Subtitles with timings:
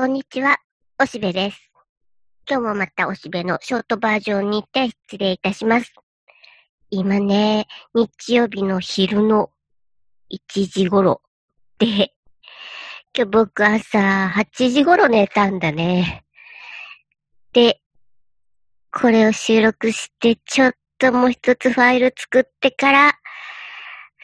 [0.00, 0.58] こんにちは、
[1.02, 1.72] おしべです。
[2.48, 5.92] 今日もまたおしべのショートバージョンにて失礼いたします。
[6.88, 9.50] 今ね、日曜日の昼の
[10.30, 11.20] 1時頃
[11.80, 12.12] で、
[13.12, 16.22] 今日僕朝8時頃寝たんだね。
[17.52, 17.80] で、
[18.92, 23.18] これを収録してちょっともう一つファイル作ってから、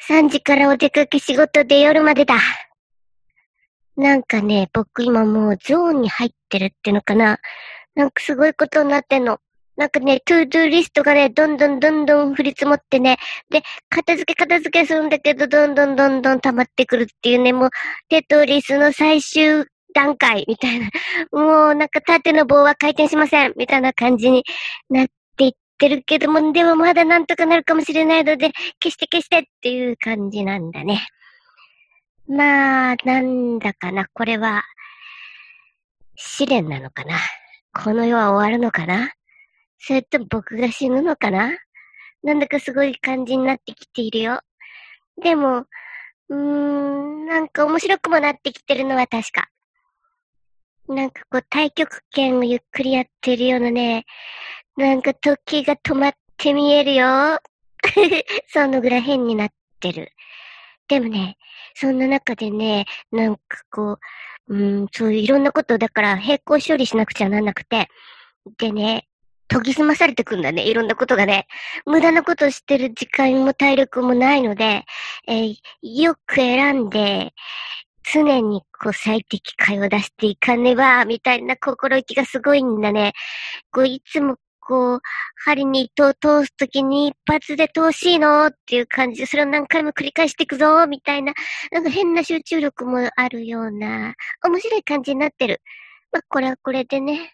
[0.08, 2.36] 3時からお出かけ仕事で夜までだ。
[3.96, 7.38] なんかね、僕今もうゾーンに入ってるっていうのかな。
[7.94, 9.38] なんかすごいことになってんの。
[9.76, 13.18] なんかね、 ToDo リストがね、どんどんどんどん降り積もってね、
[13.50, 17.70] で、片付け片付けするんだけど、どんどんどんどん溜まってくるっていうね、もう、
[18.08, 19.64] テトリスの最終
[19.94, 20.88] 段階みたいな。
[21.32, 24.44] もうなんか縦の棒は回転しませんみたいな感じに
[24.90, 25.06] なっ
[25.36, 28.50] ていってるけども、でもまだなんとかなるかもしれないので、
[28.82, 31.06] 消して消してっていう感じなんだね。
[32.26, 34.64] まあ、なんだかな、これは、
[36.16, 37.18] 試練なのかな。
[37.72, 39.12] この世は終わるのかな
[39.78, 41.50] それと僕が死ぬのかな
[42.22, 44.40] なんだかすごい感じになってきているよ。
[45.22, 45.66] でも、
[46.28, 49.48] うーん、なんか面白くもなってきてるのは確か。
[50.88, 54.06] なんかこう、太極拳をゆっくりやってるようなね、
[54.76, 57.38] なんか時が止まって見えるよ。
[58.48, 59.50] そのぐらい変になっ
[59.80, 60.12] てる。
[60.88, 61.36] でもね、
[61.74, 63.98] そんな中でね、なんかこ
[64.48, 67.88] う、うん、そういういろんなことだから並行処理しなくちゃなんなくて、
[68.58, 69.08] でね、
[69.48, 71.46] 研ぎ澄まされてくんだね、いろんなことがね。
[71.86, 74.84] 無駄なことしてる時間も体力もないので、
[75.28, 77.32] えー、よく選んで、
[78.12, 83.12] 常にこう最適解を出していかねば、みたいな心意気がすごいんだね。
[83.70, 84.36] こういつも
[84.66, 85.00] こう、
[85.44, 91.34] 針に糸を通すときに一発で通しいのっていう感じで、それを何回も繰り返していくぞみたいな、
[91.70, 95.60] なんか変な集中力もあるような、面白い感じになってる。
[96.12, 97.32] まあ、これはこれでね、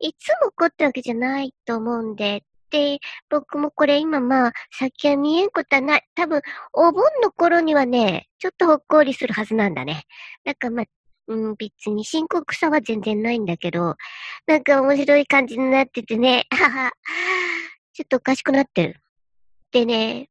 [0.00, 2.98] いつもこってわけじゃないと思うんで、で、
[3.30, 6.02] 僕もこれ今まあ、先は見えんことはない。
[6.14, 6.42] 多分、
[6.72, 10.04] お盆の頃にはね、ちょっとほっこりするはずなんだね。
[10.44, 10.86] なんかまあ、
[11.28, 13.96] うん、別に深刻さは全然ないんだけど、
[14.46, 16.92] なんか面白い感じになっててね、はは、
[17.92, 19.00] ちょっとおかしくなってる。
[19.72, 20.28] でね、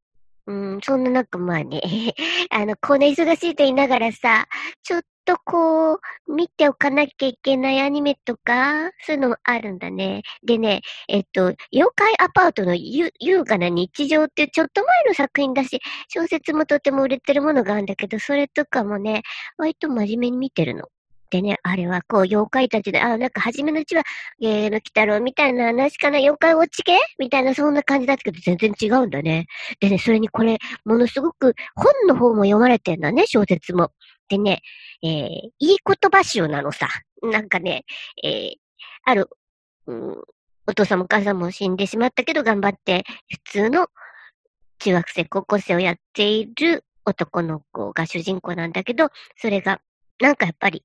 [0.47, 1.81] うん、そんななんかまあね、
[2.51, 4.47] あの、こんな忙しいと言いながらさ、
[4.83, 5.99] ちょっとこう、
[6.33, 10.21] 見ておかなきゃいけないアニメとか、そういうのもあるんだね。
[10.45, 13.11] でね、えっと、妖怪アパートの優
[13.43, 19.23] 雅な日常っていうちょっと前の作品だし、小説もとても売れてるものがあるんだけど、それとかもね、
[19.57, 20.87] 割と真面目に見てるの。
[21.31, 24.03] でね、あれはこう、妖怪たちで、あ、なんか初めのうちは、
[24.39, 29.47] ゲーの鬼太郎みたいな話かな、妖怪ウォッチ系みたいな、そんな感じだったけど、全然違うんだね。
[29.79, 33.91] でね、それにこれ、ものすごく、本の方も読まれてんだね、小説も。
[34.29, 34.61] でね、
[35.03, 35.77] えー、いい言
[36.11, 36.87] 葉集なのさ。
[37.21, 37.85] なんかね、
[38.23, 38.55] えー、
[39.05, 39.29] ある、
[39.87, 40.23] うん、
[40.67, 43.87] お父さんもお母さんも死んでしまったけど、頑張って、普通の
[44.79, 49.81] 中学生、高校生をやっている男の子が主人公なんだけど、それが、
[50.19, 50.83] なんかやっぱり、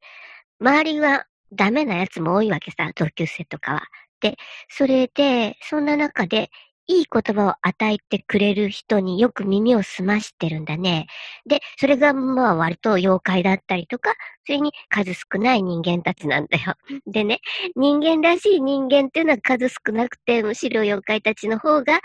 [0.61, 3.83] 周りはダメなやつも多いわけさ、同級生とかは。
[4.21, 4.37] で、
[4.69, 6.51] それで、そんな中で、
[6.87, 11.07] いい言葉を与えてくれる人によく耳を澄ましてるんだね。
[11.47, 14.15] で、それがまあ割と妖怪だったりとか、
[14.45, 16.75] それに数少ない人間たちなんだよ。
[17.07, 17.41] でね、
[17.77, 22.01] 人間らしい人間っていうのは数少なくて、むしろ妖怪たちの方が、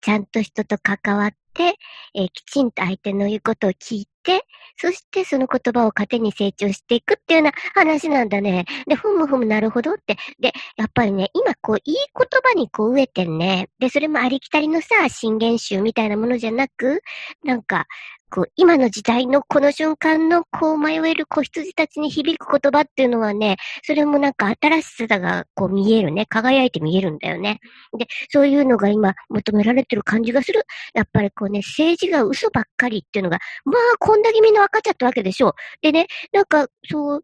[0.00, 1.74] ちゃんと人と関わって、
[2.14, 4.44] えー、きちんと相手の言うことを聞いて、
[4.76, 8.64] そしてその言葉を糧に成長していくっていうような話なんだね。
[8.86, 10.16] で、ふむふむなるほどって。
[10.38, 13.68] で、やっぱりね、今こう、いい言葉にこう植えてんね。
[13.78, 17.02] で、それもありきたりのさ、信玄集みたいなものじゃなく、
[17.44, 17.86] なんか、
[18.30, 26.26] こう、今の時代のこの瞬間のこう迷える子羊たちに響く言葉っていうのはね、それもなんか新しさがこう見えるね。
[26.26, 27.58] 輝いて見えるんだよね。
[27.98, 30.64] で、そういうのが今求められてる感じがする。
[30.94, 35.52] やっぱりこうね、政治が嘘ばっかりっていうのが、まあ、こんだけみんな分かっちゃったわけでしょう。
[35.82, 37.20] でね、なんか、そう、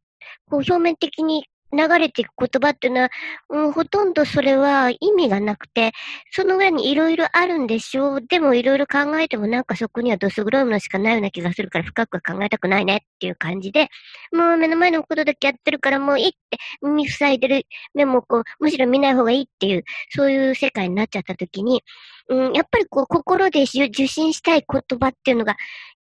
[0.51, 3.11] こう表面的に流れていく言葉っていうのは、
[3.51, 5.93] うん、ほとんどそれは意味がなくて、
[6.31, 8.23] その上にいろいろあるんでしょう。
[8.27, 13.89] でもいろいろ考えてもなんかそこにはどす黒いものしかないような気がするから深くは考えたくないねっていう感じで、
[14.33, 17.63] もう目の前のことだけやってるからもういいって耳塞いでる
[17.95, 21.83] 目もこう、むしろ見ない方がいいっていう、そういう世界になっちゃった時に、
[22.29, 25.57] うん、やっぱりこう心で受信したい言葉っていうのが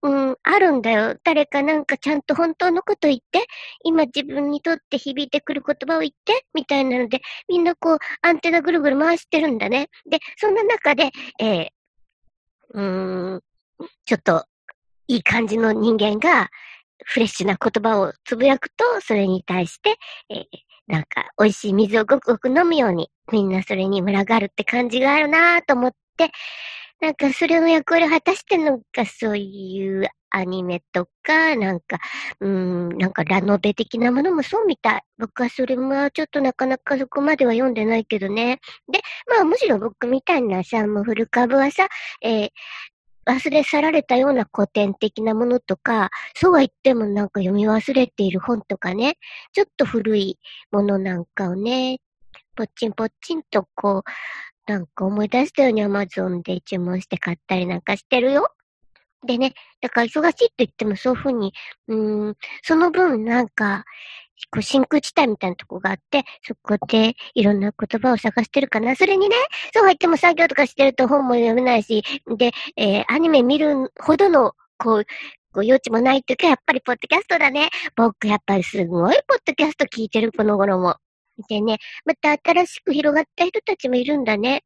[0.03, 1.17] うん、あるんだよ。
[1.25, 3.47] 誰かなんかちゃんと本当のこと言って、
[3.83, 9.89] 今自分にとって響いてくる言葉を言って、みたいなので、みんなこう、アンテナぐるぐる回してるんだね。
[10.09, 11.11] で、そんな中で、
[11.41, 11.69] えー、
[12.75, 13.43] うーん、
[14.05, 14.45] ちょっと、
[15.09, 16.49] いい感じの人間が、
[17.05, 19.97] フレッシュな言葉をつぶやくと、それに対して、
[20.31, 20.45] えー、
[20.87, 26.31] なんか、美味しい水をごくごく飲むように、みんなそれに群がるって感じがあるなぁと思って、
[27.01, 31.99] なんか、それの役割を果たしてるのが、そういうアニメとか、なんか、
[32.41, 35.03] うん、なんかラノベ的なものもそうみたい。
[35.19, 38.61] 僕はそれもちょっとなかなかそこまでは読んでないけどね。
[38.91, 41.89] で、まあむしろ僕みたいなさ、もう古株はさ、
[42.23, 42.51] えー、
[43.27, 49.19] 忘れ去られたような古典的なものとか、そうは言ってもなんか読み忘れている本とかね、
[49.53, 50.39] ちょっと古い
[50.73, 52.01] ものなんかをね、
[52.57, 54.11] ぽっちんぽっちんとこう、
[54.69, 58.53] なんか思い出したように Amazon で注文して買ったりなんかしてるよ。
[59.27, 61.53] でね、だから忙しいって言ってもそういうふうに、
[61.89, 63.85] うーん、その分なんか、
[64.53, 68.95] こう真空地帯みたいなとこがあって、そこでいろんな言葉を探してるかな。
[68.95, 69.37] それにね、
[69.73, 72.05] そうは言っても作業とかしてると本も読めないし、
[72.37, 75.05] で、えー、アニメ見るほどの、こう、
[75.53, 77.71] こう余地もないっていうか、やっぱりポッドキャストだね。
[77.97, 80.97] 僕やっぱりすごいポッドキャスト聞いてる、この頃も。
[81.49, 84.65] でね、また新しく広がった人たちもいるんだね。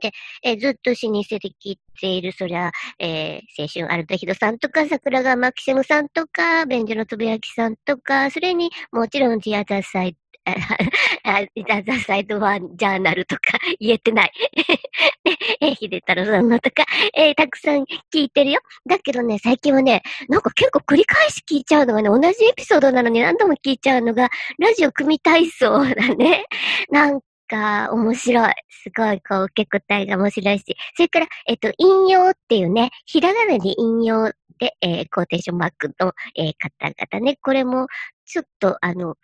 [0.00, 0.12] で、
[0.42, 10.16] え、ずっと老舗で切っている、そりゃ、えー、青春アルタヒドさんとか、桜川マキシムさんとか、ベンジのつぶやきさんとか、それにもちろんジアザーサイ
[11.68, 14.32] ザ・ザ・サイドワンジャーナルとか言えてない。
[15.60, 16.84] え、ひでたろさんのとか、
[17.14, 18.60] えー、たくさん聞いてるよ。
[18.86, 26.44] だけどね、最近はね、なんか結構繰り返し聞いちゃうのがね、同じエピソードなのに何度も聞いちゃうのが、ラジオ組体操だね。
[26.90, 28.52] なんか、面白い。
[28.68, 30.64] すごい、こう、受け答えが面白いし。
[30.96, 37.86] それから、えっと、引用っていうね、ひらがなで引用で、えー、コーテーションマークの、えー、方々ね、これも、
[38.26, 39.16] ちょっと、あの、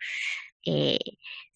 [0.67, 0.97] えー、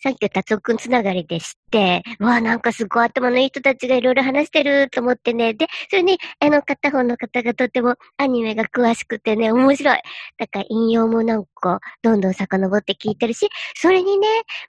[0.01, 5.53] さっき達夫くんつながりでして、わあ、なんかすごい頭のいい人たちがいろいろ話してると思ってね。
[5.53, 10.01] で、それに、あの、片方の方がとてもアニメが詳しくてね、面白い。
[10.37, 14.27] だから引用もなんか、どんどん遡って聞いてるし、それにね、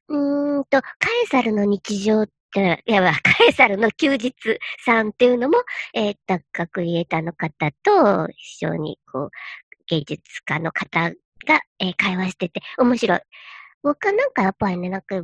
[0.09, 0.89] うーんと、カ
[1.23, 4.35] エサルの日常って、いや、 カエサルの休日
[4.85, 5.59] さんっていうのも、
[5.95, 9.31] えー、タックリエイターの方と一緒に、こう、
[9.87, 11.11] 芸術家の方
[11.47, 13.21] が、えー、会話してて、面白い。
[13.83, 15.17] 僕はなんかやっぱりね、なんか、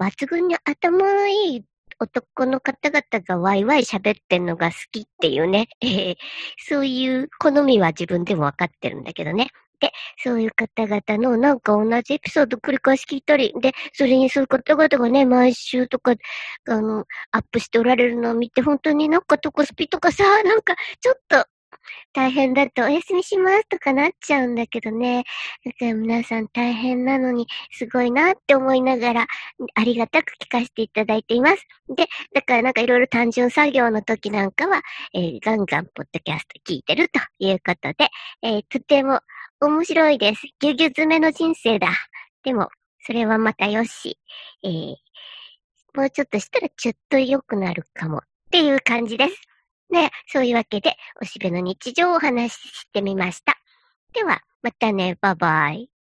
[0.00, 1.64] 抜群に頭いい
[2.00, 6.16] 男の方々がワイワイ喋ってんのが好きっていうね、 えー、
[6.58, 9.48] そういう好みは自分でもわかってるんだけどね。
[9.80, 9.92] で、
[10.22, 16.14] そういう方々のなんか同じエピソード繰り返し聞いたり、で、それにそういう方々がね、毎週とか、
[16.68, 21.44] あの、アップしておられるのを見て、本当になんかトコスピとかさ、なんかちょっと
[22.12, 25.24] 大変だとお休みしますとかなっちゃうんだけどね。
[25.64, 29.26] だから皆さん大変なのにすごいなって思いながら
[29.74, 31.66] ありがたく聞かせていただいています。
[31.88, 34.82] で、だからなんかいろいろ単純作業の時なんかは、
[35.12, 38.08] えー、ガンガンポッドキャスト聞いてるということで、
[38.42, 39.20] えー、とても
[39.60, 40.42] 面白いです。
[40.60, 41.88] ぎゅぎゅ詰めの人生だ。
[42.42, 42.68] でも、
[43.06, 44.18] それはまたよし。
[44.62, 44.94] えー、
[45.94, 48.20] もうちょっとしたらちょっと良くなるかもっ
[48.50, 49.53] ていう感じです。
[49.90, 53.56] ね、そういうわけで、おしべの日常をお話ししてみました。
[54.12, 55.93] では、またね、バイバイ。